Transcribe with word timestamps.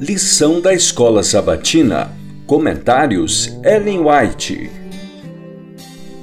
Lição 0.00 0.60
da 0.60 0.72
Escola 0.72 1.24
Sabatina. 1.24 2.12
Comentários 2.46 3.48
Ellen 3.64 3.98
White. 3.98 4.70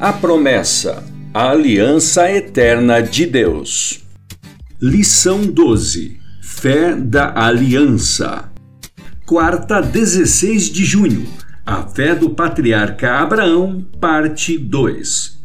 A 0.00 0.10
promessa. 0.10 1.04
A 1.34 1.50
aliança 1.50 2.32
eterna 2.32 3.02
de 3.02 3.26
Deus. 3.26 4.00
Lição 4.80 5.42
12. 5.42 6.18
Fé 6.40 6.94
da 6.96 7.38
Aliança. 7.38 8.50
Quarta, 9.26 9.82
16 9.82 10.70
de 10.70 10.86
junho. 10.86 11.28
A 11.66 11.82
fé 11.82 12.14
do 12.14 12.30
patriarca 12.30 13.16
Abraão, 13.16 13.86
parte 14.00 14.56
2. 14.56 15.37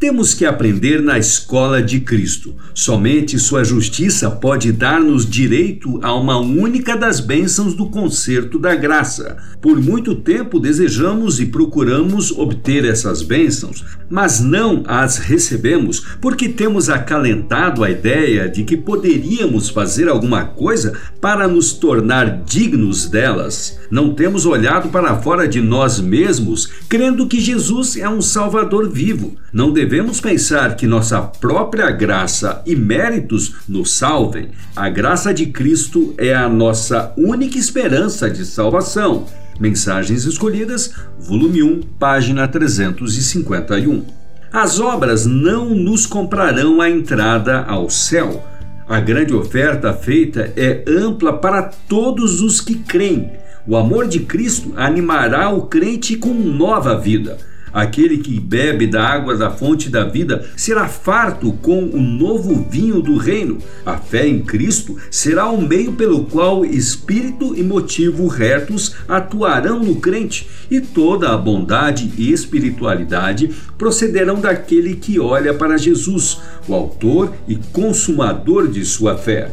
Temos 0.00 0.32
que 0.32 0.46
aprender 0.46 1.02
na 1.02 1.18
escola 1.18 1.82
de 1.82 2.00
Cristo. 2.00 2.54
Somente 2.72 3.38
Sua 3.38 3.62
justiça 3.62 4.30
pode 4.30 4.72
dar-nos 4.72 5.28
direito 5.28 6.00
a 6.02 6.14
uma 6.14 6.38
única 6.38 6.96
das 6.96 7.20
bênçãos 7.20 7.74
do 7.74 7.90
concerto 7.90 8.58
da 8.58 8.74
graça. 8.74 9.36
Por 9.60 9.78
muito 9.78 10.14
tempo 10.14 10.58
desejamos 10.58 11.38
e 11.38 11.44
procuramos 11.44 12.30
obter 12.30 12.86
essas 12.86 13.20
bênçãos, 13.20 13.84
mas 14.08 14.40
não 14.40 14.82
as 14.86 15.18
recebemos 15.18 16.00
porque 16.18 16.48
temos 16.48 16.88
acalentado 16.88 17.84
a 17.84 17.90
ideia 17.90 18.48
de 18.48 18.64
que 18.64 18.78
poderíamos 18.78 19.68
fazer 19.68 20.08
alguma 20.08 20.46
coisa 20.46 20.94
para 21.20 21.46
nos 21.46 21.74
tornar 21.74 22.42
dignos 22.44 23.06
delas. 23.06 23.78
Não 23.90 24.14
temos 24.14 24.46
olhado 24.46 24.88
para 24.88 25.20
fora 25.20 25.46
de 25.46 25.60
nós 25.60 26.00
mesmos, 26.00 26.70
crendo 26.88 27.26
que 27.26 27.38
Jesus 27.38 27.98
é 27.98 28.08
um 28.08 28.22
Salvador 28.22 28.88
vivo. 28.88 29.36
Não 29.52 29.72
devemos 29.72 29.89
devemos 29.90 30.20
pensar 30.20 30.76
que 30.76 30.86
nossa 30.86 31.20
própria 31.20 31.90
graça 31.90 32.62
e 32.64 32.76
méritos 32.76 33.56
nos 33.68 33.98
salvem. 33.98 34.50
A 34.76 34.88
graça 34.88 35.34
de 35.34 35.46
Cristo 35.46 36.14
é 36.16 36.32
a 36.32 36.48
nossa 36.48 37.12
única 37.16 37.58
esperança 37.58 38.30
de 38.30 38.44
salvação. 38.44 39.26
Mensagens 39.58 40.24
Escolhidas, 40.26 40.94
volume 41.18 41.64
1, 41.64 41.80
página 41.98 42.46
351. 42.46 44.04
As 44.52 44.78
obras 44.78 45.26
não 45.26 45.70
nos 45.70 46.06
comprarão 46.06 46.80
a 46.80 46.88
entrada 46.88 47.64
ao 47.64 47.90
céu. 47.90 48.46
A 48.88 49.00
grande 49.00 49.34
oferta 49.34 49.92
feita 49.92 50.52
é 50.56 50.84
ampla 50.86 51.32
para 51.32 51.64
todos 51.64 52.40
os 52.40 52.60
que 52.60 52.76
creem. 52.76 53.32
O 53.66 53.76
amor 53.76 54.06
de 54.06 54.20
Cristo 54.20 54.72
animará 54.76 55.50
o 55.50 55.62
crente 55.62 56.14
com 56.14 56.32
nova 56.32 56.96
vida. 56.96 57.50
Aquele 57.72 58.18
que 58.18 58.38
bebe 58.38 58.86
da 58.86 59.02
água 59.02 59.36
da 59.36 59.50
fonte 59.50 59.88
da 59.88 60.04
vida 60.04 60.48
será 60.56 60.88
farto 60.88 61.52
com 61.62 61.84
o 61.84 62.00
novo 62.00 62.66
vinho 62.68 63.00
do 63.00 63.16
reino. 63.16 63.58
A 63.84 63.96
fé 63.96 64.26
em 64.26 64.40
Cristo 64.40 64.96
será 65.10 65.48
o 65.48 65.60
meio 65.60 65.92
pelo 65.92 66.24
qual 66.24 66.64
espírito 66.64 67.54
e 67.56 67.62
motivo 67.62 68.26
retos 68.26 68.94
atuarão 69.08 69.80
no 69.80 69.96
crente, 69.96 70.48
e 70.70 70.80
toda 70.80 71.30
a 71.30 71.36
bondade 71.36 72.12
e 72.16 72.32
espiritualidade 72.32 73.50
procederão 73.76 74.40
daquele 74.40 74.96
que 74.96 75.18
olha 75.18 75.54
para 75.54 75.78
Jesus, 75.78 76.40
o 76.68 76.74
autor 76.74 77.32
e 77.48 77.56
consumador 77.56 78.68
de 78.68 78.84
sua 78.84 79.16
fé. 79.16 79.50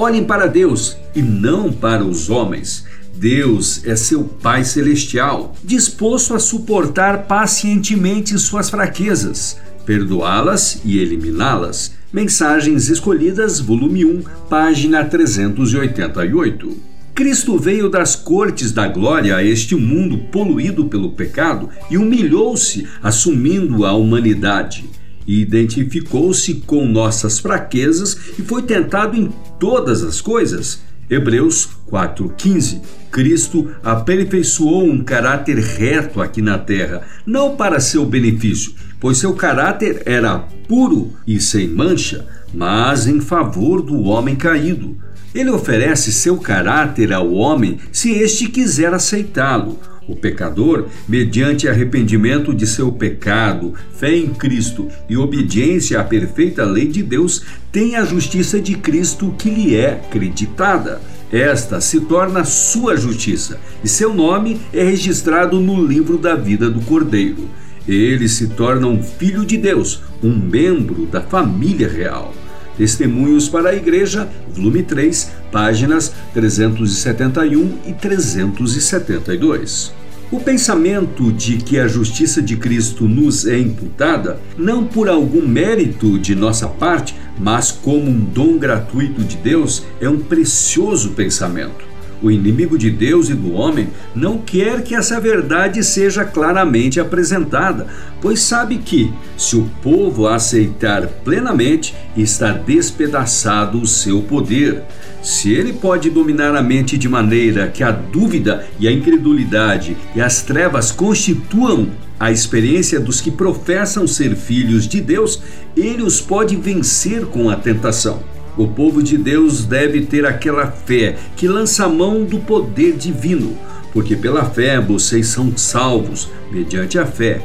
Olhem 0.00 0.24
para 0.24 0.46
Deus 0.46 0.96
e 1.14 1.20
não 1.20 1.70
para 1.70 2.02
os 2.02 2.30
homens. 2.30 2.86
Deus 3.14 3.84
é 3.84 3.94
seu 3.94 4.24
Pai 4.24 4.64
Celestial, 4.64 5.54
disposto 5.62 6.32
a 6.32 6.38
suportar 6.38 7.26
pacientemente 7.26 8.38
suas 8.38 8.70
fraquezas, 8.70 9.58
perdoá-las 9.84 10.80
e 10.86 10.98
eliminá-las. 10.98 11.92
Mensagens 12.10 12.88
Escolhidas, 12.88 13.60
volume 13.60 14.06
1, 14.06 14.22
página 14.48 15.04
388. 15.04 16.78
Cristo 17.14 17.58
veio 17.58 17.90
das 17.90 18.16
cortes 18.16 18.72
da 18.72 18.88
glória 18.88 19.36
a 19.36 19.44
este 19.44 19.74
mundo 19.74 20.16
poluído 20.32 20.86
pelo 20.86 21.12
pecado 21.12 21.68
e 21.90 21.98
humilhou-se, 21.98 22.88
assumindo 23.02 23.84
a 23.84 23.92
humanidade. 23.92 24.88
Identificou-se 25.30 26.54
com 26.54 26.86
nossas 26.86 27.38
fraquezas 27.38 28.16
e 28.38 28.42
foi 28.42 28.62
tentado 28.62 29.16
em 29.16 29.32
todas 29.58 30.02
as 30.02 30.20
coisas 30.20 30.80
Hebreus 31.08 31.68
4,15 31.90 32.80
Cristo 33.10 33.70
aperfeiçoou 33.82 34.84
um 34.84 35.02
caráter 35.02 35.58
reto 35.58 36.22
aqui 36.22 36.40
na 36.40 36.58
terra, 36.58 37.02
não 37.26 37.56
para 37.56 37.80
seu 37.80 38.06
benefício, 38.06 38.72
pois 39.00 39.18
seu 39.18 39.34
caráter 39.34 40.02
era 40.06 40.38
puro 40.68 41.12
e 41.26 41.40
sem 41.40 41.66
mancha, 41.68 42.26
mas 42.54 43.08
em 43.08 43.20
favor 43.20 43.82
do 43.82 44.02
homem 44.02 44.36
caído. 44.36 44.96
Ele 45.34 45.50
oferece 45.50 46.12
seu 46.12 46.38
caráter 46.38 47.12
ao 47.12 47.32
homem 47.32 47.78
se 47.92 48.10
este 48.10 48.48
quiser 48.48 48.94
aceitá-lo. 48.94 49.78
O 50.10 50.16
pecador, 50.16 50.86
mediante 51.08 51.68
arrependimento 51.68 52.52
de 52.52 52.66
seu 52.66 52.90
pecado, 52.90 53.74
fé 53.96 54.12
em 54.12 54.30
Cristo 54.30 54.88
e 55.08 55.16
obediência 55.16 56.00
à 56.00 56.04
perfeita 56.04 56.64
lei 56.64 56.88
de 56.88 57.00
Deus, 57.00 57.44
tem 57.70 57.94
a 57.94 58.04
justiça 58.04 58.60
de 58.60 58.74
Cristo 58.74 59.32
que 59.38 59.48
lhe 59.48 59.76
é 59.76 59.92
acreditada. 59.92 61.00
Esta 61.30 61.80
se 61.80 62.00
torna 62.00 62.42
sua 62.42 62.96
justiça 62.96 63.60
e 63.84 63.88
seu 63.88 64.12
nome 64.12 64.60
é 64.72 64.82
registrado 64.82 65.60
no 65.60 65.86
livro 65.86 66.18
da 66.18 66.34
vida 66.34 66.68
do 66.68 66.80
Cordeiro. 66.80 67.48
Ele 67.86 68.28
se 68.28 68.48
torna 68.48 68.88
um 68.88 69.00
filho 69.00 69.46
de 69.46 69.56
Deus, 69.56 70.02
um 70.20 70.34
membro 70.34 71.06
da 71.06 71.20
família 71.20 71.88
real. 71.88 72.34
Testemunhos 72.76 73.48
para 73.48 73.70
a 73.70 73.76
Igreja, 73.76 74.28
volume 74.52 74.82
3, 74.82 75.30
páginas 75.52 76.12
371 76.34 77.78
e 77.86 77.92
372. 77.92 79.99
O 80.32 80.38
pensamento 80.38 81.32
de 81.32 81.56
que 81.56 81.76
a 81.76 81.88
justiça 81.88 82.40
de 82.40 82.56
Cristo 82.56 83.08
nos 83.08 83.48
é 83.48 83.58
imputada, 83.58 84.38
não 84.56 84.84
por 84.84 85.08
algum 85.08 85.44
mérito 85.44 86.20
de 86.20 86.36
nossa 86.36 86.68
parte, 86.68 87.16
mas 87.36 87.72
como 87.72 88.08
um 88.08 88.20
dom 88.20 88.56
gratuito 88.56 89.24
de 89.24 89.36
Deus, 89.36 89.84
é 90.00 90.08
um 90.08 90.20
precioso 90.20 91.10
pensamento. 91.10 91.84
O 92.22 92.30
inimigo 92.30 92.76
de 92.76 92.90
Deus 92.90 93.30
e 93.30 93.34
do 93.34 93.52
homem 93.52 93.88
não 94.14 94.38
quer 94.38 94.82
que 94.82 94.94
essa 94.94 95.18
verdade 95.18 95.82
seja 95.82 96.24
claramente 96.24 97.00
apresentada, 97.00 97.86
pois 98.20 98.40
sabe 98.40 98.76
que, 98.78 99.10
se 99.38 99.56
o 99.56 99.70
povo 99.82 100.28
aceitar 100.28 101.06
plenamente, 101.24 101.94
está 102.14 102.52
despedaçado 102.52 103.80
o 103.80 103.86
seu 103.86 104.20
poder. 104.22 104.82
Se 105.22 105.52
ele 105.52 105.72
pode 105.72 106.10
dominar 106.10 106.54
a 106.54 106.62
mente 106.62 106.98
de 106.98 107.08
maneira 107.08 107.68
que 107.68 107.82
a 107.82 107.90
dúvida 107.90 108.66
e 108.78 108.86
a 108.86 108.92
incredulidade 108.92 109.96
e 110.14 110.20
as 110.20 110.42
trevas 110.42 110.92
constituam 110.92 111.88
a 112.18 112.30
experiência 112.30 113.00
dos 113.00 113.20
que 113.22 113.30
professam 113.30 114.06
ser 114.06 114.36
filhos 114.36 114.86
de 114.86 115.00
Deus, 115.00 115.42
ele 115.74 116.02
os 116.02 116.20
pode 116.20 116.54
vencer 116.54 117.24
com 117.24 117.48
a 117.48 117.56
tentação. 117.56 118.22
O 118.56 118.66
povo 118.68 119.02
de 119.02 119.16
Deus 119.16 119.64
deve 119.64 120.02
ter 120.02 120.26
aquela 120.26 120.70
fé 120.70 121.16
que 121.36 121.48
lança 121.48 121.88
mão 121.88 122.24
do 122.24 122.38
poder 122.40 122.96
divino, 122.96 123.56
porque 123.92 124.16
pela 124.16 124.44
fé 124.44 124.80
vocês 124.80 125.28
são 125.28 125.56
salvos, 125.56 126.28
mediante 126.50 126.98
a 126.98 127.06
fé. 127.06 127.42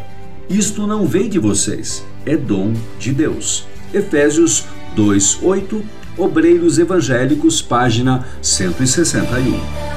Isto 0.49 0.85
não 0.85 1.05
vem 1.05 1.29
de 1.29 1.39
vocês, 1.39 2.05
é 2.25 2.35
dom 2.35 2.73
de 2.99 3.11
Deus. 3.11 3.65
Efésios 3.94 4.65
2:8, 4.95 5.81
Obreiros 6.17 6.79
Evangélicos, 6.79 7.61
página 7.61 8.25
161. 8.41 9.94